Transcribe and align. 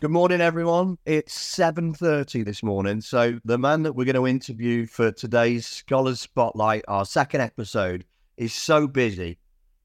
Good 0.00 0.12
morning, 0.12 0.40
everyone. 0.40 0.96
It's 1.06 1.36
7.30 1.56 2.44
this 2.44 2.62
morning. 2.62 3.00
So 3.00 3.40
the 3.44 3.58
man 3.58 3.82
that 3.82 3.94
we're 3.94 4.04
going 4.04 4.14
to 4.14 4.28
interview 4.28 4.86
for 4.86 5.10
today's 5.10 5.66
Scholars 5.66 6.20
Spotlight, 6.20 6.84
our 6.86 7.04
second 7.04 7.40
episode, 7.40 8.04
is 8.36 8.54
so 8.54 8.86
busy. 8.86 9.38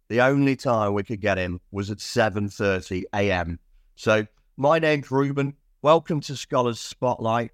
The 0.10 0.22
only 0.22 0.56
time 0.56 0.94
we 0.94 1.02
could 1.02 1.20
get 1.20 1.40
him 1.40 1.60
was 1.72 1.90
at 1.90 1.98
7.30 1.98 3.06
a.m. 3.16 3.58
So 3.96 4.28
my 4.56 4.78
name's 4.78 5.10
Reuben. 5.10 5.56
Welcome 5.82 6.20
to 6.22 6.36
Scholars 6.36 6.80
Spotlight. 6.80 7.50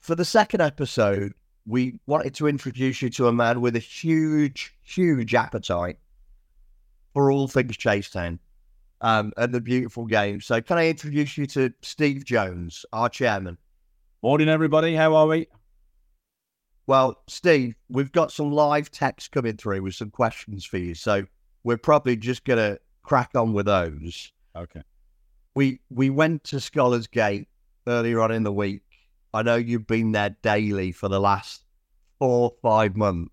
For 0.00 0.16
the 0.16 0.24
second 0.24 0.62
episode, 0.62 1.34
we 1.68 2.00
wanted 2.08 2.34
to 2.34 2.48
introduce 2.48 3.00
you 3.00 3.10
to 3.10 3.28
a 3.28 3.32
man 3.32 3.60
with 3.60 3.76
a 3.76 3.78
huge, 3.78 4.74
huge 4.82 5.36
appetite 5.36 6.00
for 7.14 7.30
all 7.30 7.46
things 7.46 7.76
Chasetown 7.76 8.40
um, 9.06 9.32
and 9.36 9.54
the 9.54 9.60
beautiful 9.60 10.04
game. 10.04 10.40
So, 10.40 10.60
can 10.60 10.78
I 10.78 10.88
introduce 10.88 11.38
you 11.38 11.46
to 11.46 11.72
Steve 11.80 12.24
Jones, 12.24 12.84
our 12.92 13.08
chairman? 13.08 13.56
Morning, 14.20 14.48
everybody. 14.48 14.96
How 14.96 15.14
are 15.14 15.28
we? 15.28 15.46
Well, 16.88 17.22
Steve, 17.28 17.76
we've 17.88 18.10
got 18.10 18.32
some 18.32 18.50
live 18.50 18.90
text 18.90 19.30
coming 19.30 19.56
through 19.56 19.82
with 19.82 19.94
some 19.94 20.10
questions 20.10 20.64
for 20.64 20.78
you. 20.78 20.96
So, 20.96 21.24
we're 21.62 21.76
probably 21.76 22.16
just 22.16 22.44
going 22.44 22.58
to 22.58 22.80
crack 23.04 23.30
on 23.36 23.52
with 23.52 23.66
those. 23.66 24.32
Okay. 24.56 24.82
We 25.54 25.78
we 25.88 26.10
went 26.10 26.42
to 26.44 26.58
Scholars 26.58 27.06
Gate 27.06 27.46
earlier 27.86 28.20
on 28.20 28.32
in 28.32 28.42
the 28.42 28.52
week. 28.52 28.82
I 29.32 29.42
know 29.42 29.54
you've 29.54 29.86
been 29.86 30.10
there 30.10 30.34
daily 30.42 30.90
for 30.90 31.08
the 31.08 31.20
last 31.20 31.62
four 32.18 32.54
five 32.60 32.96
months 32.96 33.30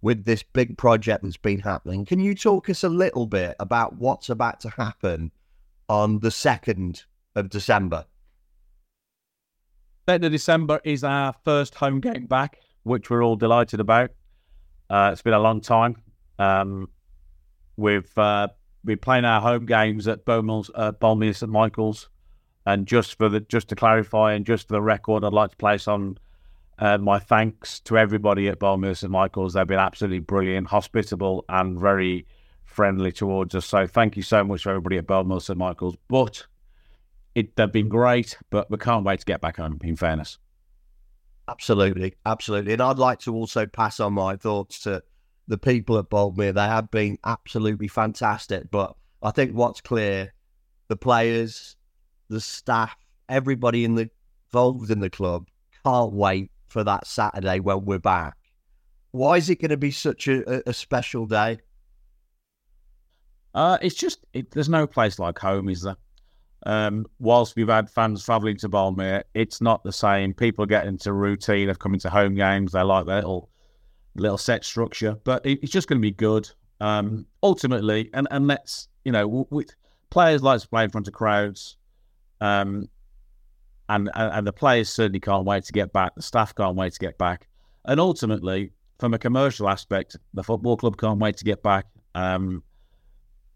with 0.00 0.24
this 0.24 0.42
big 0.42 0.78
project 0.78 1.24
that's 1.24 1.36
been 1.36 1.60
happening. 1.60 2.04
Can 2.04 2.20
you 2.20 2.34
talk 2.34 2.70
us 2.70 2.84
a 2.84 2.88
little 2.88 3.26
bit 3.26 3.56
about 3.58 3.96
what's 3.96 4.28
about 4.28 4.60
to 4.60 4.70
happen 4.70 5.32
on 5.88 6.20
the 6.20 6.28
2nd 6.28 7.04
of 7.34 7.50
December? 7.50 8.04
2nd 10.08 10.26
of 10.26 10.32
December 10.32 10.80
is 10.84 11.04
our 11.04 11.34
first 11.44 11.74
home 11.74 12.00
game 12.00 12.26
back, 12.26 12.58
which 12.84 13.10
we're 13.10 13.24
all 13.24 13.36
delighted 13.36 13.80
about. 13.80 14.10
Uh, 14.88 15.10
it's 15.12 15.22
been 15.22 15.34
a 15.34 15.40
long 15.40 15.60
time. 15.60 15.96
Um, 16.38 16.88
we've 17.76 18.16
uh, 18.16 18.48
been 18.84 18.98
playing 18.98 19.24
our 19.24 19.40
home 19.40 19.66
games 19.66 20.08
at 20.08 20.24
Boldmere, 20.24 21.30
uh, 21.30 21.32
St 21.32 21.50
Michael's, 21.50 22.08
and 22.64 22.86
just 22.86 23.18
for 23.18 23.28
the 23.28 23.40
just 23.40 23.68
to 23.68 23.76
clarify 23.76 24.32
and 24.34 24.46
just 24.46 24.68
for 24.68 24.74
the 24.74 24.82
record, 24.82 25.24
I'd 25.24 25.32
like 25.32 25.50
to 25.50 25.56
place 25.56 25.88
on 25.88 26.18
uh, 26.78 26.98
my 26.98 27.18
thanks 27.18 27.80
to 27.80 27.98
everybody 27.98 28.48
at 28.48 28.58
Boldmere 28.58 28.96
St 28.96 29.10
Michael's. 29.10 29.54
They've 29.54 29.66
been 29.66 29.78
absolutely 29.78 30.20
brilliant, 30.20 30.68
hospitable, 30.68 31.44
and 31.48 31.78
very 31.78 32.26
friendly 32.64 33.12
towards 33.12 33.54
us. 33.54 33.66
So 33.66 33.86
thank 33.86 34.16
you 34.16 34.22
so 34.22 34.44
much 34.44 34.62
to 34.62 34.70
everybody 34.70 34.98
at 34.98 35.06
Boldmere 35.06 35.42
St 35.42 35.58
Michael's. 35.58 35.96
But 36.08 36.46
it, 37.34 37.56
they've 37.56 37.70
been 37.70 37.88
great, 37.88 38.38
but 38.50 38.70
we 38.70 38.78
can't 38.78 39.04
wait 39.04 39.20
to 39.20 39.26
get 39.26 39.40
back 39.40 39.56
home. 39.56 39.78
In 39.82 39.96
fairness, 39.96 40.38
absolutely, 41.48 42.14
absolutely, 42.24 42.72
and 42.72 42.82
I'd 42.82 42.98
like 42.98 43.20
to 43.20 43.34
also 43.34 43.66
pass 43.66 43.98
on 44.00 44.12
my 44.12 44.36
thoughts 44.36 44.80
to 44.80 45.02
the 45.48 45.58
people 45.58 45.98
at 45.98 46.10
Boldmere. 46.10 46.54
They 46.54 46.60
have 46.60 46.90
been 46.90 47.18
absolutely 47.24 47.88
fantastic. 47.88 48.70
But 48.70 48.94
I 49.22 49.32
think 49.32 49.52
what's 49.52 49.80
clear, 49.80 50.32
the 50.88 50.96
players, 50.96 51.76
the 52.28 52.40
staff, 52.40 52.96
everybody 53.28 53.84
in 53.84 53.94
the 53.96 54.10
involved 54.48 54.90
in 54.90 55.00
the 55.00 55.10
club 55.10 55.46
can't 55.84 56.12
wait 56.12 56.50
for 56.68 56.84
that 56.84 57.06
Saturday 57.06 57.60
when 57.60 57.84
we're 57.84 57.98
back. 57.98 58.36
Why 59.10 59.36
is 59.36 59.50
it 59.50 59.60
going 59.60 59.70
to 59.70 59.76
be 59.76 59.90
such 59.90 60.28
a, 60.28 60.68
a 60.68 60.72
special 60.72 61.26
day? 61.26 61.58
Uh, 63.54 63.78
it's 63.80 63.94
just 63.94 64.24
it, 64.34 64.50
there's 64.50 64.68
no 64.68 64.86
place 64.86 65.18
like 65.18 65.38
home, 65.38 65.68
is 65.68 65.82
there? 65.82 65.96
Um, 66.66 67.06
whilst 67.18 67.56
we've 67.56 67.68
had 67.68 67.88
fans 67.88 68.24
travelling 68.24 68.56
to 68.58 68.68
Boldmere, 68.68 69.22
it's 69.34 69.60
not 69.60 69.82
the 69.84 69.92
same. 69.92 70.34
People 70.34 70.66
get 70.66 70.86
into 70.86 71.12
routine 71.12 71.70
of 71.70 71.78
coming 71.78 72.00
to 72.00 72.10
home 72.10 72.34
games. 72.34 72.72
They 72.72 72.82
like 72.82 73.06
their 73.06 73.16
little 73.16 73.50
little 74.14 74.38
set 74.38 74.64
structure, 74.64 75.16
but 75.24 75.44
it, 75.46 75.60
it's 75.62 75.72
just 75.72 75.88
going 75.88 75.98
to 76.00 76.02
be 76.02 76.10
good. 76.10 76.50
Um, 76.80 77.26
ultimately, 77.42 78.10
and 78.12 78.28
and 78.30 78.46
let's 78.46 78.88
you 79.04 79.12
know, 79.12 79.46
with 79.50 79.74
players 80.10 80.42
like 80.42 80.60
to 80.60 80.68
play 80.68 80.84
in 80.84 80.90
front 80.90 81.08
of 81.08 81.14
crowds. 81.14 81.78
Um, 82.40 82.88
and, 83.88 84.10
and 84.14 84.46
the 84.46 84.52
players 84.52 84.88
certainly 84.88 85.20
can't 85.20 85.44
wait 85.44 85.64
to 85.64 85.72
get 85.72 85.92
back. 85.92 86.14
The 86.14 86.22
staff 86.22 86.54
can't 86.54 86.76
wait 86.76 86.92
to 86.94 86.98
get 86.98 87.18
back, 87.18 87.48
and 87.84 88.00
ultimately, 88.00 88.72
from 88.98 89.14
a 89.14 89.18
commercial 89.18 89.68
aspect, 89.68 90.16
the 90.34 90.42
football 90.42 90.76
club 90.76 90.96
can't 90.96 91.18
wait 91.18 91.36
to 91.38 91.44
get 91.44 91.62
back. 91.62 91.86
Um, 92.14 92.62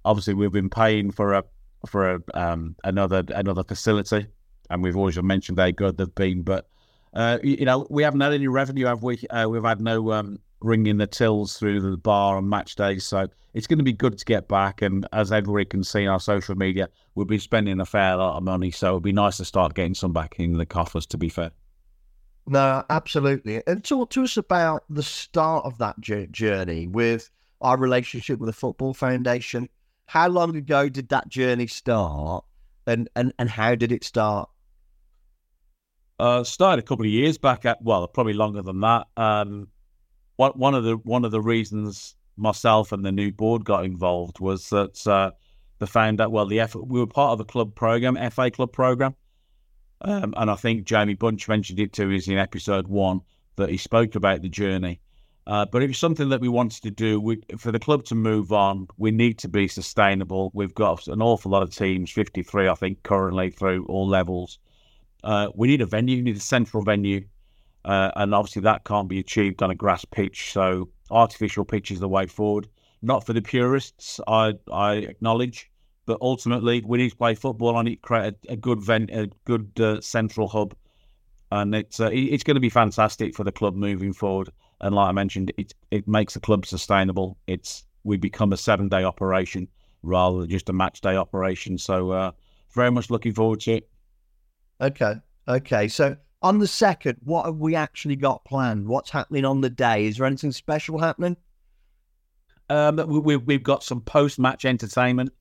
obviously, 0.05 0.35
we've 0.35 0.53
been 0.53 0.71
paying 0.71 1.11
for 1.11 1.35
a 1.35 1.45
for 1.87 2.15
a, 2.15 2.21
um, 2.35 2.77
another 2.85 3.25
another 3.29 3.65
facility, 3.65 4.27
and 4.71 4.83
we've 4.83 4.97
always 4.97 5.21
mentioned 5.21 5.59
how 5.59 5.71
good 5.71 5.97
they've 5.97 6.15
been. 6.15 6.43
But 6.43 6.69
uh, 7.15 7.39
you 7.43 7.65
know, 7.65 7.87
we 7.91 8.03
haven't 8.03 8.21
had 8.21 8.33
any 8.33 8.49
revenue, 8.49 8.87
have 8.87 9.03
we? 9.03 9.19
Uh, 9.31 9.49
we've 9.49 9.65
had 9.65 9.81
no 9.81 10.13
um, 10.13 10.39
ringing 10.61 10.97
the 10.97 11.07
tills 11.07 11.59
through 11.59 11.81
the 11.81 11.97
bar 11.97 12.37
on 12.37 12.49
match 12.49 12.75
days. 12.77 13.05
So 13.05 13.29
it's 13.55 13.67
going 13.67 13.79
to 13.79 13.85
be 13.85 13.93
good 13.93 14.19
to 14.19 14.25
get 14.25 14.49
back. 14.49 14.81
And 14.83 15.07
as 15.13 15.31
everybody 15.31 15.67
can 15.67 15.85
see 15.85 16.07
on 16.07 16.15
our 16.15 16.21
social 16.21 16.55
media, 16.55 16.89
we'll 17.15 17.27
be 17.27 17.39
spending 17.39 17.81
a 17.81 17.87
fair 17.87 18.17
lot 18.17 18.37
of 18.37 18.43
money. 18.43 18.71
So 18.71 18.93
it'd 18.93 19.03
be 19.03 19.13
nice 19.13 19.37
to 19.39 19.45
start 19.45 19.75
getting 19.75 19.95
some 19.95 20.13
back 20.13 20.37
in 20.39 20.57
the 20.57 20.67
coffers, 20.67 21.07
to 21.07 21.19
be 21.19 21.29
fair. 21.29 21.51
No, 22.47 22.83
absolutely. 22.91 23.63
And 23.67 23.85
talk 23.85 24.11
to 24.11 24.25
us 24.25 24.37
about 24.37 24.85
the 24.89 25.03
start 25.03 25.65
of 25.65 25.79
that 25.79 26.01
journey 26.01 26.87
with 26.87 27.31
our 27.61 27.77
relationship 27.77 28.41
with 28.41 28.49
the 28.49 28.53
Football 28.53 28.95
Foundation. 28.95 29.69
How 30.07 30.29
long 30.29 30.57
ago 30.57 30.89
did 30.89 31.09
that 31.11 31.29
journey 31.29 31.67
start? 31.69 32.45
And, 32.87 33.09
and, 33.15 33.33
and 33.39 33.49
how 33.49 33.77
did 33.77 33.93
it 33.93 34.03
start? 34.03 34.49
Uh, 36.23 36.45
started 36.45 36.79
a 36.79 36.87
couple 36.87 37.05
of 37.05 37.11
years 37.11 37.37
back 37.37 37.65
at 37.65 37.83
well, 37.83 38.07
probably 38.07 38.33
longer 38.33 38.63
than 38.63 38.79
that. 38.79 39.09
Um, 39.17 39.67
one 40.37 40.53
one 40.53 40.73
of 40.73 40.85
the 40.85 40.97
one 40.99 41.25
of 41.25 41.33
the 41.33 41.41
reasons 41.41 42.15
myself 42.37 42.93
and 42.93 43.05
the 43.05 43.11
new 43.11 43.33
board 43.33 43.65
got 43.65 43.85
involved 43.85 44.39
was 44.39 44.69
that 44.69 45.05
uh, 45.09 45.33
they 45.81 45.87
found 45.87 46.21
that 46.21 46.31
well 46.31 46.47
the 46.47 46.61
F, 46.61 46.77
we 46.77 47.01
were 47.01 47.09
part 47.09 47.33
of 47.33 47.41
a 47.41 47.45
club 47.45 47.75
program, 47.75 48.17
FA 48.31 48.53
club 48.53 48.73
program, 48.73 49.17
um, 50.03 50.33
and 50.37 50.49
I 50.49 50.55
think 50.55 50.85
Jamie 50.85 51.15
Bunch 51.15 51.49
mentioned 51.49 51.81
it 51.81 51.93
to 51.95 52.15
us 52.15 52.29
in 52.29 52.39
episode 52.39 52.87
one 52.87 53.23
that 53.57 53.71
he 53.71 53.77
spoke 53.77 54.15
about 54.15 54.43
the 54.43 54.49
journey. 54.49 55.01
Uh, 55.49 55.67
but 55.67 55.83
it 55.83 55.89
was 55.89 55.99
something 55.99 56.29
that 56.29 56.41
we 56.41 56.49
wanted 56.49 56.85
to 56.85 56.93
do. 56.93 57.21
We, 57.21 57.43
for 57.59 57.73
the 57.73 57.81
club 57.81 58.05
to 58.05 58.15
move 58.15 58.53
on, 58.53 58.87
we 58.97 59.11
need 59.11 59.39
to 59.39 59.49
be 59.49 59.67
sustainable. 59.67 60.53
We've 60.55 60.73
got 60.73 61.09
an 61.09 61.21
awful 61.21 61.51
lot 61.51 61.65
of 61.65 61.75
teams, 61.75 62.13
53, 62.13 62.69
I 62.69 62.75
think, 62.77 63.03
currently 63.03 63.51
through 63.51 63.87
all 63.87 64.07
levels. 64.07 64.61
Uh, 65.25 65.49
we 65.55 65.69
need 65.69 65.81
a 65.81 65.87
venue, 65.87 66.17
we 66.17 66.23
need 66.23 66.37
a 66.37 66.41
central 66.41 66.83
venue 66.83 67.25
uh, 67.85 68.11
and 68.17 68.35
obviously 68.35 68.63
that 68.63 68.85
can't 68.85 69.09
be 69.09 69.19
achieved 69.19 69.63
on 69.63 69.71
a 69.71 69.75
grass 69.75 70.05
pitch. 70.05 70.53
So 70.53 70.89
artificial 71.11 71.65
pitch 71.65 71.91
is 71.91 72.01
the 72.01 72.09
way 72.09 72.27
forward. 72.27 72.69
Not 73.03 73.27
for 73.27 73.33
the 73.33 73.43
purists, 73.43 74.21
I 74.29 74.55
I 74.73 74.95
acknowledge, 74.95 75.71
but 76.07 76.19
ultimately 76.21 76.83
we 76.87 76.99
need 76.99 77.11
to 77.11 77.17
play 77.17 77.35
football 77.35 77.75
on 77.75 77.89
it, 77.89 78.03
create 78.03 78.35
a, 78.49 78.53
a 78.53 78.57
good 78.57 78.81
vent, 78.81 79.11
a 79.11 79.29
good 79.45 79.73
uh, 79.81 80.01
central 80.01 80.47
hub, 80.47 80.75
and 81.51 81.75
it's 81.75 81.99
uh, 81.99 82.11
it's 82.13 82.45
going 82.45 82.55
to 82.55 82.61
be 82.61 82.71
fantastic 82.71 83.35
for 83.35 83.43
the 83.43 83.51
club 83.51 83.75
moving 83.75 84.13
forward. 84.13 84.51
And 84.81 84.95
like 84.95 85.09
I 85.09 85.13
mentioned, 85.13 85.53
it 85.57 85.75
it 85.91 86.07
makes 86.07 86.35
the 86.35 86.41
club 86.41 86.65
sustainable. 86.65 87.37
It's 87.49 87.85
we 88.05 88.17
become 88.17 88.53
a 88.53 88.57
seven 88.57 88.89
day 88.89 89.03
operation 89.03 89.67
rather 90.05 90.41
than 90.41 90.51
just 90.51 90.69
a 90.69 90.73
match 90.73 91.01
day 91.01 91.17
operation. 91.17 91.79
So 91.79 92.13
uh, 92.13 92.31
very 92.71 92.93
much 92.93 93.11
looking 93.11 93.35
forward 93.35 93.61
to 93.61 93.73
it. 93.73 93.89
Okay, 94.83 95.15
okay. 95.47 95.87
So 95.87 96.17
on 96.43 96.59
the 96.59 96.67
second, 96.67 97.19
what 97.23 97.47
have 97.47 97.59
we 97.59 97.77
actually 97.77 98.17
got 98.17 98.45
planned? 98.45 98.89
What's 98.89 99.11
happening 99.11 99.45
on 99.45 99.61
the 99.61 99.71
day? 99.71 100.07
Is 100.07 100.17
there 100.17 100.27
anything 100.27 100.51
special 100.51 100.99
happening? 100.99 101.37
Um, 102.69 102.97
we, 103.07 103.35
have 103.35 103.45
we've 103.45 103.63
got 103.63 103.85
some 103.85 104.01
post 104.01 104.41
match 104.41 104.65
entertainment. 104.65 105.33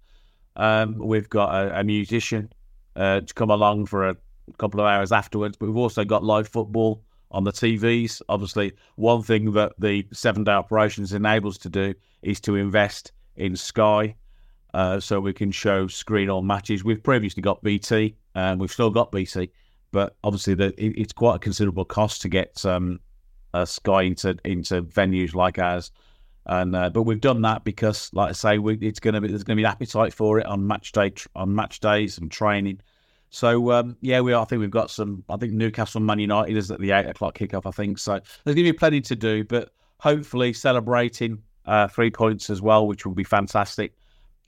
Um, 0.56 0.98
we've 1.00 1.30
got 1.30 1.56
a, 1.56 1.80
a 1.80 1.84
musician 1.84 2.54
uh, 2.96 3.22
to 3.22 3.34
come 3.34 3.50
along 3.50 3.88
for 3.88 4.10
a 4.10 4.18
couple 4.60 4.80
of 4.80 4.86
hours 4.86 5.12
afterwards. 5.12 5.58
But 5.58 5.68
we've 5.68 5.78
also 5.78 6.04
got 6.06 6.24
live 6.24 6.48
football 6.48 7.04
on 7.32 7.44
the 7.44 7.52
TVs. 7.52 8.22
Obviously, 8.30 8.74
one 8.96 9.24
thing 9.24 9.54
that 9.54 9.74
the 9.80 10.06
seven 10.14 10.44
day 10.44 10.52
operations 10.52 11.14
enables 11.14 11.58
to 11.60 11.70
do 11.70 11.96
is 12.22 12.40
to 12.42 12.56
invest 12.56 13.12
in 13.38 13.56
Sky, 13.56 14.16
uh, 14.76 15.00
so 15.00 15.20
we 15.20 15.34
can 15.34 15.52
show 15.52 15.88
screen 15.88 16.30
all 16.30 16.44
matches. 16.44 16.84
We've 16.84 17.02
previously 17.02 17.42
got 17.42 17.64
BT, 17.64 18.16
and 18.36 18.60
we've 18.60 18.72
still 18.72 18.90
got 18.90 19.12
BT, 19.12 19.52
but 19.92 20.16
obviously 20.24 20.54
the, 20.54 20.68
it, 20.84 20.98
it's 20.98 21.14
quite 21.14 21.36
a 21.36 21.40
considerable 21.40 21.86
cost 21.86 22.22
to 22.22 22.30
get 22.30 22.64
um, 22.66 23.00
a 23.54 23.66
Sky 23.66 24.04
into 24.04 24.38
into 24.46 24.84
venues 24.84 25.36
like 25.36 25.60
ours. 25.60 25.92
And 26.46 26.76
uh, 26.76 26.90
but 26.90 27.04
we've 27.04 27.22
done 27.22 27.42
that 27.44 27.64
because, 27.64 28.10
like 28.14 28.30
I 28.30 28.34
say, 28.34 28.58
we, 28.58 28.76
it's 28.76 29.00
going 29.00 29.14
to 29.14 29.22
be 29.22 29.28
there's 29.28 29.44
going 29.44 29.58
to 29.58 29.60
be 29.60 29.66
an 29.66 29.72
appetite 29.72 30.14
for 30.14 30.40
it 30.40 30.46
on 30.46 30.66
match 30.66 30.92
day 30.92 31.14
on 31.36 31.54
match 31.54 31.80
days 31.80 32.18
and 32.18 32.32
training. 32.32 32.80
So 33.30 33.72
um, 33.72 33.96
yeah, 34.02 34.22
we 34.22 34.34
are, 34.34 34.42
I 34.42 34.46
think 34.46 34.60
we've 34.60 34.72
got 34.72 34.90
some. 34.90 35.24
I 35.30 35.38
think 35.38 35.54
Newcastle 35.54 36.02
Man 36.02 36.20
United 36.20 36.58
is 36.58 36.72
at 36.72 36.80
the 36.80 36.92
eight 36.92 37.06
o'clock 37.06 37.38
kickoff. 37.38 37.66
I 37.66 37.72
think 37.72 38.00
so. 38.00 38.14
There's 38.44 38.56
going 38.56 38.66
to 38.66 38.74
be 38.74 38.78
plenty 38.78 39.02
to 39.02 39.16
do, 39.16 39.44
but 39.44 39.72
hopefully 40.00 40.52
celebrating 40.52 41.42
uh, 41.66 41.88
three 41.88 42.10
points 42.10 42.50
as 42.50 42.62
well, 42.62 42.88
which 42.88 43.06
will 43.06 43.14
be 43.14 43.24
fantastic, 43.24 43.94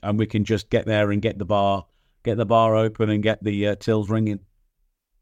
and 0.02 0.18
we 0.18 0.26
can 0.26 0.44
just 0.44 0.68
get 0.70 0.86
there 0.86 1.12
and 1.12 1.22
get 1.22 1.38
the 1.38 1.44
bar 1.44 1.86
get 2.24 2.36
the 2.36 2.46
bar 2.46 2.74
open 2.74 3.10
and 3.10 3.22
get 3.22 3.44
the 3.44 3.68
uh, 3.68 3.76
tills 3.76 4.10
ringing 4.10 4.40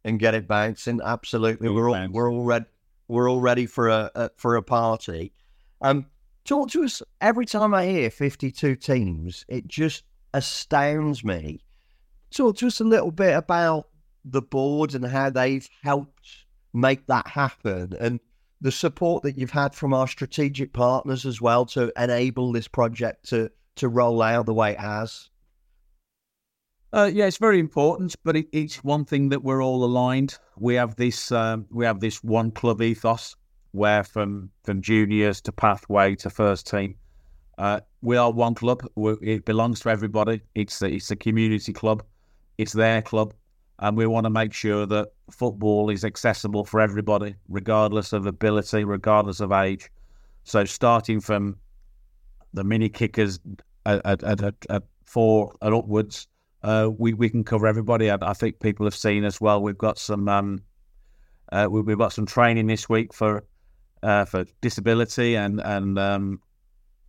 and 0.05 0.19
get 0.19 0.35
it 0.35 0.49
bouncing. 0.49 1.01
Absolutely, 1.05 1.69
we're 1.69 1.91
all 1.91 2.09
we're 2.11 2.33
all 2.33 2.45
ready. 2.45 2.65
We're 3.09 3.31
all 3.31 3.41
ready 3.41 3.67
for 3.67 3.89
a, 3.89 4.11
a 4.15 4.31
for 4.37 4.57
a 4.57 4.63
party. 4.63 5.33
Um, 5.83 6.07
talk 6.45 6.71
to 6.71 6.85
us. 6.85 7.03
Every 7.21 7.45
time 7.45 7.75
I 7.75 7.87
hear 7.87 8.11
fifty-two 8.11 8.77
teams, 8.77 9.45
it 9.49 9.67
just 9.67 10.05
astounds 10.33 11.23
me. 11.23 11.61
Talk 12.31 12.57
to 12.59 12.69
us 12.69 12.81
a 12.81 12.85
little 12.85 13.11
bit 13.11 13.37
about 13.37 13.89
the 14.25 14.41
board 14.41 14.95
and 14.95 15.05
how 15.05 15.29
they've 15.29 15.69
helped 15.83 16.47
make 16.73 17.07
that 17.09 17.27
happen, 17.27 17.93
and 18.01 18.21
the 18.61 18.73
support 18.73 19.25
that 19.25 19.37
you've 19.37 19.51
had 19.51 19.75
from 19.75 19.93
our 19.93 20.07
strategic 20.07 20.73
partners 20.73 21.27
as 21.27 21.41
well 21.41 21.67
to 21.67 21.93
enable 22.03 22.53
this 22.53 22.69
project 22.69 23.29
to 23.29 23.51
to 23.75 23.89
roll 23.89 24.23
out 24.23 24.47
the 24.47 24.55
way 24.55 24.73
it 24.73 24.81
has. 24.81 25.29
Uh, 26.95 27.11
yeah, 27.13 27.25
it's 27.25 27.39
very 27.39 27.59
important, 27.59 28.15
but 28.23 28.37
it, 28.37 28.47
it's 28.53 28.85
one 28.85 29.05
thing 29.07 29.31
that 29.31 29.43
we're 29.43 29.65
all 29.65 29.83
aligned. 29.83 30.39
We 30.59 30.75
have 30.75 30.95
this 30.97 31.33
um, 31.33 31.65
we 31.71 31.87
have 31.87 32.01
this 32.01 32.23
one 32.23 32.51
club 32.51 32.83
ethos, 32.83 33.35
where 33.71 34.05
from 34.05 34.51
from 34.63 34.83
juniors 34.83 35.41
to 35.43 35.53
pathway 35.53 36.15
to 36.17 36.29
first 36.29 36.69
team, 36.69 36.95
uh, 37.57 37.81
we 38.03 38.19
are 38.19 38.31
one 38.31 38.55
club. 38.55 38.87
We're, 38.95 39.17
it 39.23 39.47
belongs 39.47 39.81
to 39.81 39.89
everybody. 39.89 40.43
It's 40.55 40.83
a, 40.83 40.87
it's 40.87 41.11
a 41.11 41.17
community 41.17 41.73
club. 41.73 42.03
It's 42.59 42.73
their 42.73 43.01
club, 43.01 43.33
and 43.79 43.97
we 43.97 44.07
want 44.07 44.25
to 44.25 44.31
make 44.31 44.53
sure 44.53 44.85
that 44.85 45.13
football 45.31 45.89
is 45.89 46.05
accessible 46.05 46.67
for 46.67 46.79
everybody, 46.79 47.35
regardless 47.49 48.13
of 48.13 48.27
ability, 48.27 48.85
regardless 48.85 49.41
of 49.41 49.51
age. 49.51 49.91
So 50.45 50.67
starting 50.67 51.21
from 51.23 51.57
the 52.53 52.65
mini 52.65 52.91
kickers 52.91 53.41
at, 53.87 54.05
at, 54.05 54.23
at, 54.23 54.55
at 54.69 54.83
four 55.07 55.55
and 55.63 55.75
upwards 55.75 56.27
uh, 56.63 56.91
we 56.97 57.15
we 57.15 57.29
can 57.29 57.45
cover 57.45 57.67
everybody. 57.67 58.11
I, 58.11 58.19
I, 58.23 58.33
think 58.33 58.61
people 58.61 58.87
have 58.87 58.95
seen 58.95 59.25
as 59.25 59.41
well. 59.41 59.63
We've 59.63 59.79
got 59.79 59.99
some 59.99 60.29
um, 60.29 60.63
uh, 61.51 61.69
we, 61.71 61.91
have 61.91 61.99
got 61.99 62.13
some 62.13 62.27
training 62.27 62.67
this 62.67 62.89
week 62.89 63.13
for 63.13 63.45
uh, 64.03 64.25
for 64.25 64.45
disability 64.61 65.37
and 65.37 65.61
and, 65.61 65.99
um, 65.99 66.41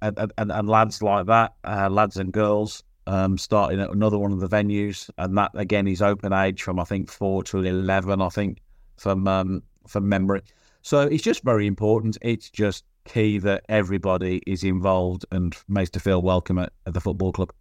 and, 0.01 0.31
and, 0.37 0.51
and 0.51 0.69
lads 0.69 1.01
like 1.01 1.27
that, 1.27 1.53
uh, 1.63 1.89
lads 1.89 2.17
and 2.17 2.31
girls. 2.31 2.83
Um, 3.05 3.37
starting 3.37 3.81
at 3.81 3.89
another 3.89 4.17
one 4.17 4.31
of 4.31 4.39
the 4.39 4.47
venues, 4.47 5.09
and 5.17 5.37
that 5.37 5.51
again 5.55 5.87
is 5.87 6.01
open 6.01 6.31
age 6.31 6.63
from 6.63 6.79
I 6.79 6.85
think 6.85 7.11
four 7.11 7.43
to 7.43 7.57
eleven. 7.57 8.21
I 8.21 8.29
think 8.29 8.59
from 8.95 9.27
um, 9.27 9.61
from 9.87 10.07
memory. 10.07 10.41
So 10.83 11.01
it's 11.01 11.23
just 11.23 11.43
very 11.43 11.67
important. 11.67 12.17
It's 12.21 12.49
just 12.49 12.85
key 13.05 13.39
that 13.39 13.65
everybody 13.67 14.41
is 14.47 14.63
involved 14.63 15.25
and 15.31 15.55
makes 15.67 15.89
to 15.91 15.99
feel 15.99 16.21
welcome 16.21 16.57
at, 16.57 16.71
at 16.85 16.93
the 16.93 17.01
football 17.01 17.33
club. 17.33 17.51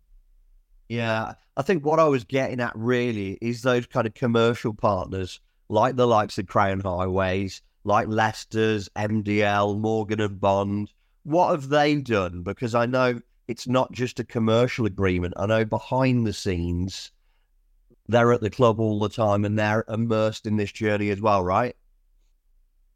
Yeah, 0.88 1.34
I 1.56 1.62
think 1.62 1.84
what 1.84 2.00
I 2.00 2.08
was 2.08 2.24
getting 2.24 2.60
at 2.60 2.72
really 2.74 3.38
is 3.40 3.62
those 3.62 3.86
kind 3.86 4.06
of 4.06 4.14
commercial 4.14 4.74
partners, 4.74 5.40
like 5.68 5.96
the 5.96 6.06
likes 6.06 6.38
of 6.38 6.46
Crown 6.46 6.80
Highways, 6.80 7.62
like 7.84 8.08
Leicester's, 8.08 8.88
MDL, 8.96 9.78
Morgan 9.78 10.20
and 10.20 10.40
Bond. 10.40 10.92
What 11.24 11.50
have 11.50 11.68
they 11.68 11.96
done? 11.96 12.42
Because 12.42 12.74
I 12.74 12.86
know 12.86 13.20
it's 13.48 13.68
not 13.68 13.92
just 13.92 14.18
a 14.20 14.24
commercial 14.24 14.86
agreement. 14.86 15.34
I 15.36 15.46
know 15.46 15.64
behind 15.64 16.26
the 16.26 16.32
scenes, 16.32 17.12
they're 18.08 18.32
at 18.32 18.40
the 18.40 18.50
club 18.50 18.80
all 18.80 18.98
the 18.98 19.08
time 19.08 19.44
and 19.44 19.58
they're 19.58 19.84
immersed 19.88 20.46
in 20.46 20.56
this 20.56 20.72
journey 20.72 21.10
as 21.10 21.20
well, 21.20 21.42
right? 21.44 21.76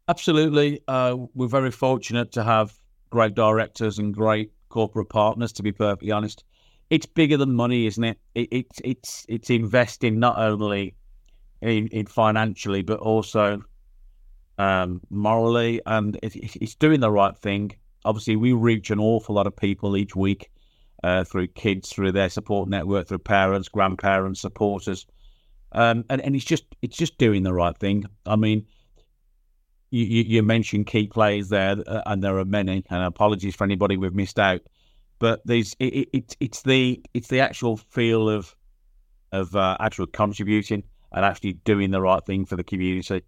Absolutely. 0.07 0.81
Uh, 0.87 1.15
we're 1.35 1.47
very 1.47 1.71
fortunate 1.71 2.31
to 2.33 2.43
have 2.43 2.77
great 3.09 3.35
directors 3.35 3.99
and 3.99 4.13
great 4.13 4.51
corporate 4.69 5.09
partners, 5.09 5.51
to 5.53 5.63
be 5.63 5.71
perfectly 5.71 6.11
honest 6.11 6.43
it's 6.89 7.05
bigger 7.05 7.37
than 7.37 7.53
money, 7.53 7.85
isn't 7.85 8.03
it? 8.03 8.17
it 8.35 8.47
it's 8.51 8.81
it's 8.83 9.25
it's 9.27 9.49
investing 9.49 10.19
not 10.19 10.37
only 10.37 10.95
in, 11.61 11.87
in 11.87 12.05
financially 12.05 12.81
but 12.81 12.99
also 12.99 13.61
um, 14.57 15.01
morally, 15.09 15.81
and 15.85 16.17
it, 16.23 16.35
it's 16.35 16.75
doing 16.75 16.99
the 16.99 17.11
right 17.11 17.37
thing. 17.37 17.71
Obviously, 18.05 18.35
we 18.35 18.53
reach 18.53 18.89
an 18.89 18.99
awful 18.99 19.35
lot 19.35 19.47
of 19.47 19.55
people 19.55 19.97
each 19.97 20.15
week 20.15 20.49
uh, 21.03 21.23
through 21.23 21.47
kids, 21.47 21.89
through 21.89 22.11
their 22.13 22.29
support 22.29 22.69
network, 22.69 23.07
through 23.07 23.19
parents, 23.19 23.67
grandparents, 23.67 24.41
supporters, 24.41 25.05
um, 25.73 26.05
and 26.09 26.21
and 26.21 26.35
it's 26.35 26.45
just 26.45 26.63
it's 26.81 26.97
just 26.97 27.17
doing 27.17 27.43
the 27.43 27.53
right 27.53 27.77
thing. 27.77 28.05
I 28.25 28.35
mean. 28.35 28.65
You, 29.89 30.03
you, 30.03 30.43
mentioned 30.43 30.87
key 30.87 31.07
players 31.07 31.47
there, 31.47 31.77
uh, 31.87 32.01
and 32.07 32.21
there 32.21 32.37
are 32.39 32.43
many. 32.43 32.83
And 32.89 33.03
apologies 33.03 33.55
for 33.55 33.63
anybody 33.63 33.95
we've 33.95 34.13
missed 34.13 34.37
out 34.37 34.59
but 35.19 35.45
these 35.45 35.75
it, 35.79 36.09
it, 36.13 36.35
it's 36.39 36.61
the 36.63 37.01
it's 37.13 37.27
the 37.27 37.39
actual 37.39 37.77
feel 37.77 38.29
of 38.29 38.55
of 39.31 39.55
uh, 39.55 39.77
actual 39.79 40.07
contributing 40.07 40.83
and 41.11 41.25
actually 41.25 41.53
doing 41.53 41.91
the 41.91 42.01
right 42.01 42.25
thing 42.25 42.45
for 42.45 42.55
the 42.55 42.63
community. 42.63 43.21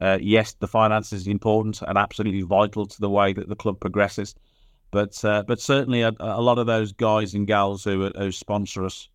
Uh, 0.00 0.18
yes, 0.20 0.54
the 0.54 0.68
finances 0.68 1.22
is 1.22 1.26
important 1.26 1.82
and 1.82 1.98
absolutely 1.98 2.42
vital 2.42 2.86
to 2.86 3.00
the 3.00 3.10
way 3.10 3.32
that 3.32 3.48
the 3.48 3.56
club 3.56 3.80
progresses, 3.80 4.34
but 4.90 5.24
uh, 5.24 5.42
but 5.46 5.60
certainly 5.60 6.02
a, 6.02 6.12
a, 6.20 6.40
lot 6.40 6.58
of 6.58 6.66
those 6.66 6.92
guys 6.92 7.34
and 7.34 7.46
gals 7.46 7.82
who, 7.82 8.10
who 8.16 8.30
sponsor 8.30 8.84
us 8.84 9.08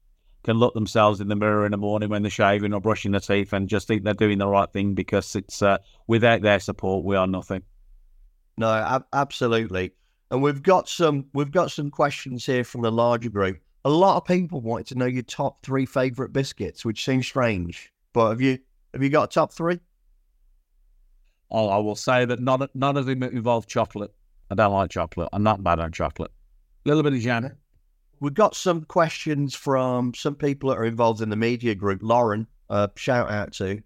can 0.43 0.57
look 0.57 0.73
themselves 0.73 1.21
in 1.21 1.29
the 1.29 1.35
mirror 1.37 1.65
in 1.65 1.71
the 1.71 1.77
morning 1.77 2.09
when 2.09 2.21
they're 2.21 2.29
shaving 2.29 2.73
or 2.73 2.81
brushing 2.81 3.11
their 3.11 3.21
teeth 3.21 3.53
and 3.53 3.69
just 3.69 3.87
think 3.87 4.03
they're 4.03 4.13
doing 4.13 4.39
the 4.39 4.47
right 4.47 4.71
thing 4.73 4.93
because 4.93 5.37
it's 5.37 5.61
uh, 5.61 5.77
without 6.07 6.41
their 6.41 6.59
support 6.59 7.05
we 7.05 7.15
are 7.15 7.27
nothing. 7.27 7.63
No, 8.57 8.67
ab- 8.67 9.05
absolutely. 9.13 9.93
And 10.33 10.41
we've 10.41 10.63
got 10.63 10.89
some 10.89 11.25
we've 11.33 11.51
got 11.51 11.69
some 11.69 11.91
questions 11.91 12.43
here 12.43 12.63
from 12.63 12.81
the 12.81 12.91
larger 12.91 13.29
group. 13.29 13.59
A 13.85 13.89
lot 13.89 14.17
of 14.17 14.25
people 14.25 14.61
wanted 14.61 14.87
to 14.87 14.95
know 14.95 15.05
your 15.05 15.21
top 15.21 15.61
three 15.61 15.85
favorite 15.85 16.33
biscuits, 16.33 16.83
which 16.83 17.05
seems 17.05 17.27
strange. 17.27 17.93
But 18.13 18.31
have 18.31 18.41
you 18.41 18.57
have 18.93 19.03
you 19.03 19.09
got 19.09 19.29
top 19.29 19.53
three? 19.53 19.79
Oh, 21.51 21.69
I 21.69 21.77
will 21.77 21.95
say 21.95 22.25
that 22.25 22.39
none 22.39 22.67
none 22.73 22.97
of 22.97 23.05
them 23.05 23.21
involve 23.21 23.67
chocolate. 23.67 24.11
I 24.49 24.55
don't 24.55 24.73
like 24.73 24.89
chocolate. 24.89 25.29
I'm 25.33 25.43
not 25.43 25.63
bad 25.63 25.79
on 25.79 25.91
chocolate. 25.91 26.31
A 26.83 26.89
little 26.89 27.03
bit 27.03 27.13
of 27.13 27.19
jam. 27.19 27.51
We've 28.19 28.33
got 28.33 28.55
some 28.55 28.85
questions 28.85 29.53
from 29.53 30.15
some 30.15 30.33
people 30.33 30.71
that 30.71 30.79
are 30.79 30.85
involved 30.85 31.21
in 31.21 31.29
the 31.29 31.35
media 31.35 31.75
group. 31.75 32.01
Lauren, 32.01 32.47
uh, 32.71 32.87
shout 32.95 33.29
out 33.29 33.53
to. 33.53 33.83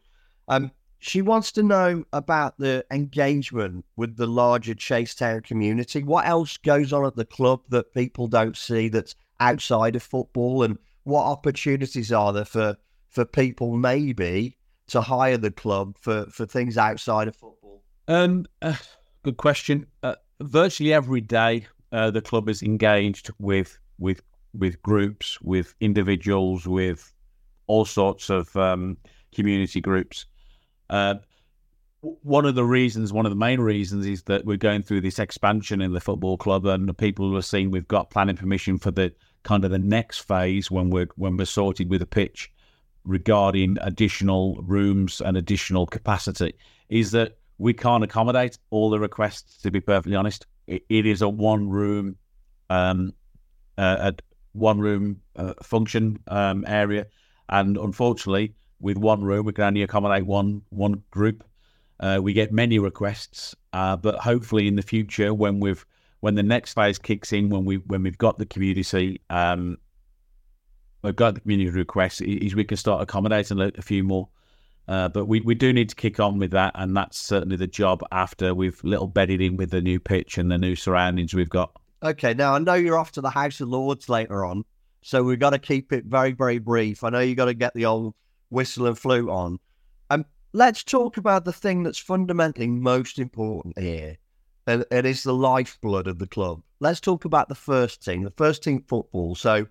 Um, 0.48 0.72
she 1.00 1.22
wants 1.22 1.52
to 1.54 1.64
know 1.64 2.04
about 2.14 2.58
the 2.58 2.86
engagement 2.92 3.86
with 3.96 4.18
the 4.18 4.28
larger 4.28 4.74
Chasetown 4.74 5.44
community. 5.44 6.04
What 6.04 6.26
else 6.26 6.58
goes 6.58 6.92
on 6.92 7.06
at 7.06 7.16
the 7.16 7.26
club 7.26 7.62
that 7.70 7.94
people 7.94 8.28
don't 8.28 8.58
see 8.58 8.90
that's 8.90 9.16
outside 9.40 9.96
of 9.96 10.04
football, 10.04 10.64
and 10.64 10.78
what 11.04 11.24
opportunities 11.24 12.12
are 12.12 12.34
there 12.34 12.46
for 12.46 12.78
for 13.10 13.26
people 13.26 13.76
maybe 13.76 14.58
to 14.88 15.02
hire 15.02 15.38
the 15.38 15.52
club 15.52 15.98
for 16.00 16.26
for 16.26 16.46
things 16.46 16.78
outside 16.78 17.28
of 17.28 17.36
football? 17.36 17.84
Um, 18.08 18.46
uh, 18.62 18.76
good 19.24 19.38
question. 19.38 19.86
Uh, 20.04 20.16
virtually 20.42 20.94
every 20.94 21.22
day, 21.22 21.68
uh, 21.92 22.12
the 22.12 22.22
club 22.22 22.50
is 22.50 22.64
engaged 22.64 23.30
with 23.40 23.78
with 24.00 24.22
with 24.54 24.82
groups, 24.82 25.40
with 25.42 25.76
individuals, 25.80 26.66
with 26.66 27.14
all 27.68 27.86
sorts 27.86 28.30
of 28.30 28.56
um, 28.56 28.98
community 29.36 29.82
groups. 29.82 30.26
Uh, 30.90 31.16
one 32.02 32.46
of 32.46 32.56
the 32.56 32.64
reasons, 32.64 33.12
one 33.12 33.26
of 33.26 33.32
the 33.32 33.36
main 33.36 33.60
reasons, 33.60 34.06
is 34.06 34.24
that 34.24 34.46
we're 34.46 34.58
going 34.58 34.84
through 34.84 35.02
this 35.02 35.20
expansion 35.20 35.82
in 35.82 35.94
the 35.94 36.00
football 36.00 36.38
club, 36.38 36.66
and 36.66 36.88
the 36.88 36.94
people 36.94 37.30
who 37.30 37.36
are 37.36 37.42
seeing 37.42 37.72
we've 37.72 37.88
got 37.88 38.10
planning 38.10 38.38
permission 38.38 38.78
for 38.78 38.92
the 38.92 39.14
kind 39.44 39.66
of 39.66 39.72
the 39.72 39.80
next 39.80 40.20
phase 40.20 40.70
when 40.70 40.90
we're 40.90 41.08
when 41.16 41.38
we're 41.38 41.46
sorted 41.46 41.90
with 41.90 42.02
a 42.02 42.06
pitch 42.06 42.52
regarding 43.04 43.78
additional 43.82 44.56
rooms 44.62 45.22
and 45.22 45.38
additional 45.38 45.86
capacity. 45.86 46.54
Is 46.90 47.12
that 47.12 47.38
we 47.58 47.74
can't 47.74 48.04
accommodate 48.04 48.58
all 48.70 48.90
the 48.90 49.00
requests. 49.00 49.62
To 49.64 49.72
be 49.72 49.82
perfectly 49.82 50.16
honest, 50.16 50.46
it, 50.68 50.86
it 50.90 51.06
is 51.06 51.22
a 51.22 51.30
one 51.30 51.70
room, 51.70 52.16
um, 52.70 53.14
uh, 53.78 54.12
one 54.54 54.80
room 54.80 55.22
uh, 55.36 55.54
function 55.64 56.20
um, 56.28 56.64
area, 56.68 57.08
and 57.50 57.76
unfortunately 57.78 58.54
with 58.80 58.98
one 58.98 59.24
room. 59.24 59.46
We 59.46 59.54
can 59.54 59.66
only 59.66 59.84
accommodate 59.84 60.26
one 60.26 60.62
one 60.70 61.04
group. 61.12 61.44
Uh, 62.00 62.20
we 62.22 62.34
get 62.34 62.52
many 62.52 62.78
requests, 62.78 63.56
uh, 63.74 63.98
but 63.98 64.16
hopefully 64.16 64.68
in 64.68 64.76
the 64.76 64.82
future, 64.82 65.34
when 65.34 65.60
we've 65.60 65.86
when 66.20 66.36
the 66.36 66.44
next 66.44 66.74
phase 66.74 67.00
kicks 67.00 67.34
in, 67.34 67.50
when 67.50 67.66
we 67.66 67.78
when 67.78 68.04
we've 68.04 68.18
got 68.18 68.38
the 68.38 68.46
community, 68.46 69.22
um, 69.30 69.78
we've 71.02 71.16
got 71.16 71.36
the 71.36 71.42
community 71.42 71.70
requests, 71.70 72.22
is 72.22 72.56
we 72.56 72.64
can 72.64 72.78
start 72.78 73.02
accommodating 73.02 73.60
a, 73.60 73.82
few 73.82 74.04
more. 74.04 74.30
Uh, 74.88 75.10
but 75.10 75.26
we, 75.26 75.42
we 75.42 75.54
do 75.54 75.74
need 75.74 75.90
to 75.90 75.96
kick 75.96 76.20
on 76.20 76.38
with 76.38 76.52
that, 76.52 76.72
and 76.76 76.96
that's 76.96 77.18
certainly 77.18 77.58
the 77.58 77.68
job 77.68 78.02
after 78.12 78.54
we've 78.54 78.82
little 78.84 79.08
bedded 79.08 79.42
in 79.42 79.58
with 79.58 79.70
the 79.72 79.82
new 79.82 80.00
pitch 80.00 80.38
and 80.38 80.50
the 80.50 80.58
new 80.58 80.76
surroundings 80.76 81.34
we've 81.34 81.50
got. 81.50 81.72
Okay, 82.04 82.34
now 82.34 82.54
I 82.54 82.60
know 82.60 82.76
you're 82.76 82.98
off 82.98 83.12
to 83.14 83.22
the 83.22 83.30
House 83.30 83.60
of 83.60 83.70
Lords 83.70 84.08
later 84.08 84.46
on, 84.46 84.64
so 85.02 85.24
we've 85.24 85.40
got 85.40 85.50
to 85.50 85.60
keep 85.60 85.92
it 85.92 86.06
very, 86.06 86.32
very 86.32 86.60
brief. 86.60 87.04
I 87.04 87.10
know 87.10 87.20
you've 87.20 87.38
got 87.38 87.46
to 87.46 87.54
get 87.54 87.74
the 87.74 87.86
old 87.86 88.14
whistle 88.50 88.88
and 88.88 88.98
flute 88.98 89.30
on. 89.30 89.60
Um, 90.10 90.26
let's 90.54 90.84
talk 90.84 91.18
about 91.18 91.46
the 91.46 91.54
thing 91.54 91.84
that's 91.84 91.98
fundamentally 92.00 92.68
most 92.68 93.20
important 93.20 93.78
here, 93.78 94.18
and 94.66 94.86
it 94.92 95.06
is 95.06 95.24
the 95.24 95.34
lifeblood 95.34 96.08
of 96.08 96.20
the 96.20 96.28
club. 96.28 96.62
Let's 96.80 97.00
talk 97.00 97.26
about 97.26 97.50
the 97.50 97.56
first 97.56 98.04
team, 98.04 98.24
the 98.24 98.32
first 98.32 98.64
team 98.64 98.84
football. 98.88 99.36
So, 99.36 99.68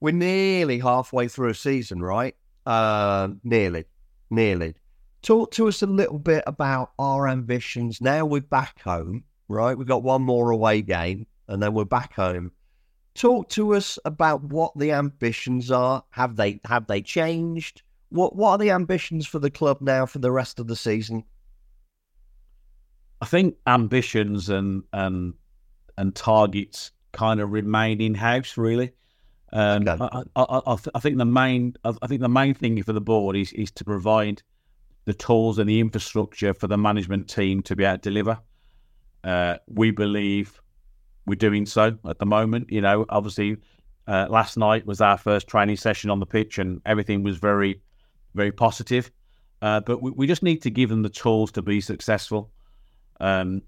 we're 0.00 0.12
nearly 0.12 0.78
halfway 0.78 1.28
through 1.28 1.50
a 1.50 1.54
season, 1.54 2.02
right? 2.02 2.36
Uh, 2.66 3.28
nearly, 3.42 3.84
nearly. 4.30 4.74
Talk 5.22 5.52
to 5.52 5.68
us 5.68 5.82
a 5.82 5.86
little 5.86 6.18
bit 6.18 6.44
about 6.46 6.92
our 6.98 7.26
ambitions. 7.28 8.00
Now 8.00 8.26
we're 8.26 8.42
back 8.42 8.82
home, 8.82 9.24
right? 9.48 9.76
We've 9.76 9.86
got 9.86 10.02
one 10.02 10.22
more 10.22 10.50
away 10.50 10.82
game, 10.82 11.26
and 11.48 11.62
then 11.62 11.72
we're 11.72 11.84
back 11.84 12.12
home. 12.14 12.52
Talk 13.14 13.48
to 13.50 13.74
us 13.74 13.98
about 14.04 14.42
what 14.42 14.76
the 14.76 14.92
ambitions 14.92 15.70
are. 15.70 16.02
Have 16.10 16.36
they 16.36 16.60
have 16.64 16.86
they 16.86 17.00
changed? 17.00 17.82
What 18.08 18.34
what 18.34 18.50
are 18.50 18.58
the 18.58 18.70
ambitions 18.70 19.26
for 19.26 19.38
the 19.38 19.50
club 19.50 19.78
now 19.80 20.06
for 20.06 20.18
the 20.18 20.32
rest 20.32 20.58
of 20.58 20.66
the 20.66 20.76
season? 20.76 21.24
I 23.20 23.26
think 23.26 23.56
ambitions 23.66 24.48
and 24.48 24.82
and 24.92 25.34
and 25.96 26.14
targets 26.14 26.90
kind 27.12 27.40
of 27.40 27.52
remain 27.52 28.00
in 28.00 28.14
house, 28.14 28.56
really. 28.56 28.92
Um, 29.52 29.86
okay. 29.88 30.04
I, 30.36 30.42
I, 30.42 30.60
I, 30.66 30.76
I, 30.96 30.98
think 30.98 31.16
the 31.16 31.24
main 31.24 31.74
I 31.84 32.06
think 32.08 32.20
the 32.20 32.28
main 32.28 32.54
thing 32.54 32.82
for 32.82 32.92
the 32.92 33.00
board 33.00 33.36
is 33.36 33.52
is 33.52 33.70
to 33.72 33.84
provide 33.84 34.42
the 35.04 35.14
tools 35.14 35.58
and 35.60 35.68
the 35.68 35.78
infrastructure 35.78 36.52
for 36.52 36.66
the 36.66 36.76
management 36.76 37.28
team 37.28 37.62
to 37.62 37.76
be 37.76 37.84
able 37.84 37.98
to 37.98 38.10
deliver. 38.10 38.38
Uh, 39.22 39.58
we 39.68 39.92
believe 39.92 40.60
we're 41.26 41.34
doing 41.34 41.66
so 41.66 41.96
at 42.08 42.18
the 42.18 42.26
moment. 42.26 42.70
You 42.70 42.80
know, 42.80 43.06
obviously, 43.08 43.56
uh, 44.06 44.26
last 44.28 44.56
night 44.56 44.86
was 44.86 45.00
our 45.00 45.18
first 45.18 45.46
training 45.46 45.76
session 45.76 46.10
on 46.10 46.20
the 46.20 46.26
pitch, 46.26 46.58
and 46.58 46.80
everything 46.84 47.22
was 47.22 47.38
very, 47.38 47.80
very 48.34 48.52
positive. 48.52 49.10
Uh, 49.62 49.80
but 49.80 50.02
we, 50.02 50.10
we, 50.10 50.26
just 50.26 50.42
need 50.42 50.60
to 50.62 50.70
give 50.70 50.90
them 50.90 51.02
the 51.02 51.08
tools 51.08 51.50
to 51.52 51.62
be 51.62 51.80
successful. 51.80 52.50
Um, 53.20 53.62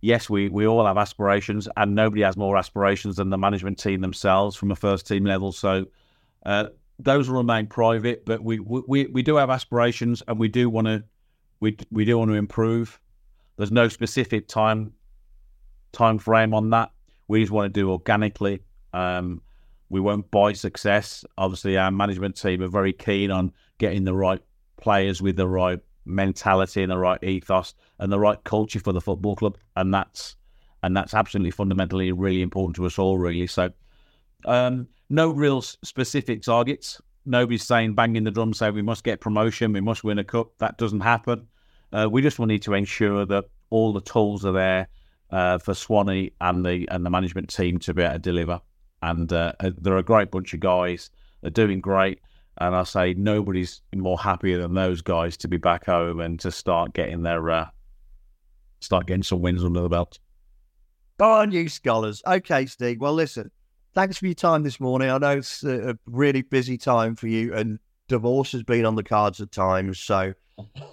yes, 0.00 0.30
we, 0.30 0.48
we 0.48 0.66
all 0.66 0.86
have 0.86 0.96
aspirations, 0.96 1.68
and 1.76 1.94
nobody 1.94 2.22
has 2.22 2.36
more 2.36 2.56
aspirations 2.56 3.16
than 3.16 3.30
the 3.30 3.38
management 3.38 3.78
team 3.78 4.00
themselves 4.00 4.54
from 4.54 4.70
a 4.70 4.76
first 4.76 5.08
team 5.08 5.24
level. 5.24 5.50
So 5.50 5.86
uh, 6.46 6.66
those 7.00 7.28
will 7.28 7.38
remain 7.38 7.66
private, 7.66 8.24
but 8.24 8.42
we, 8.44 8.60
we 8.60 9.06
we 9.06 9.22
do 9.22 9.36
have 9.36 9.50
aspirations, 9.50 10.22
and 10.28 10.38
we 10.38 10.48
do 10.48 10.70
want 10.70 10.86
to 10.86 11.02
we 11.58 11.76
we 11.90 12.04
do 12.04 12.18
want 12.18 12.30
to 12.30 12.34
improve. 12.34 13.00
There's 13.56 13.72
no 13.72 13.88
specific 13.88 14.46
time 14.48 14.92
time 15.92 16.18
frame 16.18 16.54
on 16.54 16.70
that. 16.70 16.90
We 17.30 17.42
just 17.42 17.52
want 17.52 17.72
to 17.72 17.80
do 17.80 17.92
organically. 17.92 18.58
Um, 18.92 19.40
we 19.88 20.00
won't 20.00 20.28
buy 20.32 20.52
success. 20.52 21.24
Obviously, 21.38 21.78
our 21.78 21.92
management 21.92 22.36
team 22.36 22.60
are 22.60 22.66
very 22.66 22.92
keen 22.92 23.30
on 23.30 23.52
getting 23.78 24.02
the 24.02 24.14
right 24.14 24.42
players 24.78 25.22
with 25.22 25.36
the 25.36 25.46
right 25.46 25.78
mentality 26.04 26.82
and 26.82 26.90
the 26.90 26.98
right 26.98 27.22
ethos 27.22 27.74
and 28.00 28.10
the 28.10 28.18
right 28.18 28.42
culture 28.42 28.80
for 28.80 28.92
the 28.92 29.00
football 29.00 29.36
club, 29.36 29.56
and 29.76 29.94
that's 29.94 30.34
and 30.82 30.96
that's 30.96 31.14
absolutely 31.14 31.52
fundamentally 31.52 32.10
really 32.10 32.42
important 32.42 32.74
to 32.74 32.86
us 32.86 32.98
all, 32.98 33.16
really. 33.16 33.46
So, 33.46 33.70
um, 34.44 34.88
no 35.08 35.30
real 35.30 35.62
specific 35.62 36.42
targets. 36.42 37.00
Nobody's 37.26 37.62
saying 37.62 37.94
banging 37.94 38.24
the 38.24 38.32
drum, 38.32 38.52
saying 38.54 38.74
we 38.74 38.82
must 38.82 39.04
get 39.04 39.20
promotion, 39.20 39.72
we 39.72 39.80
must 39.80 40.02
win 40.02 40.18
a 40.18 40.24
cup. 40.24 40.50
That 40.58 40.78
doesn't 40.78 41.02
happen. 41.02 41.46
Uh, 41.92 42.08
we 42.10 42.22
just 42.22 42.40
need 42.40 42.62
to 42.62 42.74
ensure 42.74 43.24
that 43.26 43.44
all 43.68 43.92
the 43.92 44.00
tools 44.00 44.44
are 44.44 44.52
there 44.52 44.88
uh, 45.30 45.58
for 45.58 45.74
Swanee 45.74 46.32
and 46.40 46.64
the 46.64 46.88
and 46.90 47.04
the 47.04 47.10
management 47.10 47.48
team 47.48 47.78
to 47.80 47.94
be 47.94 48.02
able 48.02 48.14
to 48.14 48.18
deliver. 48.18 48.60
And 49.02 49.32
uh, 49.32 49.52
they're 49.78 49.96
a 49.96 50.02
great 50.02 50.30
bunch 50.30 50.52
of 50.52 50.60
guys. 50.60 51.10
They're 51.40 51.50
doing 51.50 51.80
great. 51.80 52.20
And 52.58 52.76
I 52.76 52.82
say 52.82 53.14
nobody's 53.14 53.80
more 53.94 54.18
happier 54.18 54.60
than 54.60 54.74
those 54.74 55.00
guys 55.00 55.36
to 55.38 55.48
be 55.48 55.56
back 55.56 55.86
home 55.86 56.20
and 56.20 56.38
to 56.40 56.52
start 56.52 56.92
getting 56.92 57.22
their 57.22 57.50
uh, 57.50 57.66
start 58.80 59.06
getting 59.06 59.22
some 59.22 59.40
wins 59.40 59.64
under 59.64 59.80
the 59.80 59.88
belt. 59.88 60.18
Go 61.18 61.32
on, 61.32 61.52
you 61.52 61.68
scholars. 61.68 62.22
Okay, 62.26 62.66
Steve. 62.66 63.00
Well, 63.00 63.14
listen. 63.14 63.50
Thanks 63.94 64.18
for 64.18 64.26
your 64.26 64.34
time 64.34 64.62
this 64.62 64.78
morning. 64.78 65.10
I 65.10 65.18
know 65.18 65.38
it's 65.38 65.64
a 65.64 65.98
really 66.06 66.42
busy 66.42 66.78
time 66.78 67.16
for 67.16 67.26
you, 67.26 67.52
and 67.54 67.78
divorce 68.08 68.52
has 68.52 68.62
been 68.62 68.84
on 68.84 68.94
the 68.94 69.02
cards 69.02 69.40
at 69.40 69.50
times. 69.50 69.98
So, 69.98 70.32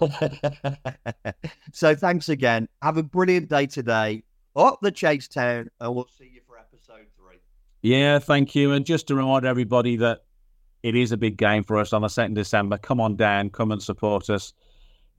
so 1.72 1.94
thanks 1.94 2.28
again. 2.28 2.68
Have 2.82 2.96
a 2.96 3.02
brilliant 3.02 3.48
day 3.48 3.66
today. 3.66 4.24
Up 4.58 4.80
the 4.82 4.90
Chasetown, 4.90 5.68
and 5.80 5.94
we'll 5.94 6.08
see 6.18 6.30
you 6.34 6.40
for 6.44 6.58
episode 6.58 7.06
three. 7.16 7.36
Yeah, 7.80 8.18
thank 8.18 8.56
you. 8.56 8.72
And 8.72 8.84
just 8.84 9.06
to 9.06 9.14
remind 9.14 9.46
everybody 9.46 9.96
that 9.96 10.24
it 10.82 10.96
is 10.96 11.12
a 11.12 11.16
big 11.16 11.36
game 11.36 11.62
for 11.62 11.78
us 11.78 11.92
on 11.92 12.02
the 12.02 12.08
2nd 12.08 12.34
December. 12.34 12.76
Come 12.76 13.00
on 13.00 13.16
down, 13.16 13.50
come 13.50 13.72
and 13.72 13.82
support 13.82 14.28
us. 14.30 14.52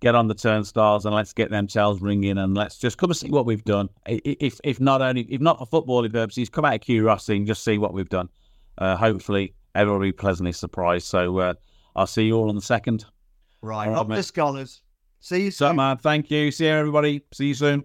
Get 0.02 0.14
on 0.16 0.28
the 0.28 0.36
turnstiles 0.36 1.06
and 1.06 1.14
let's 1.14 1.34
get 1.34 1.52
them 1.52 1.68
tails 1.68 2.02
ringing 2.02 2.38
and 2.38 2.56
let's 2.56 2.78
just 2.78 2.98
come 2.98 3.10
and 3.10 3.18
see 3.18 3.30
what 3.30 3.46
we've 3.46 3.64
done. 3.64 3.90
If 4.06 4.60
if 4.64 4.80
not 4.80 5.02
only 5.02 5.22
if 5.24 5.42
not 5.42 5.58
for 5.58 5.84
footballing 5.84 6.14
purposes, 6.14 6.50
come 6.50 6.64
out 6.64 6.76
of 6.76 6.82
curiosity 6.82 7.38
and 7.38 7.48
just 7.48 7.64
see 7.64 7.78
what 7.78 7.94
we've 7.94 8.08
done. 8.08 8.30
Uh, 8.78 8.96
hopefully, 8.96 9.54
everyone 9.76 10.00
will 10.00 10.08
be 10.08 10.14
pleasantly 10.14 10.54
surprised. 10.54 11.08
So 11.08 11.40
uh, 11.40 11.54
I'll 11.98 12.08
see 12.08 12.24
you 12.24 12.36
all 12.36 12.48
on 12.48 12.56
the 12.56 12.62
second. 12.62 13.06
Right, 13.62 13.90
up 13.90 14.08
the 14.08 14.24
scholars. 14.24 14.82
See 15.20 15.44
you 15.44 15.52
soon. 15.52 15.68
So, 15.68 15.74
man. 15.74 15.98
Thank 15.98 16.32
you. 16.32 16.50
See 16.52 16.66
you, 16.66 16.72
everybody. 16.72 17.22
See 17.34 17.48
you 17.48 17.54
soon. 17.54 17.84